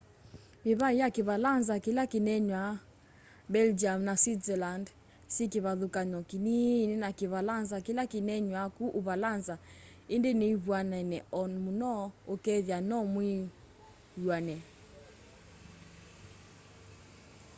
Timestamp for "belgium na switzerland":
3.55-4.85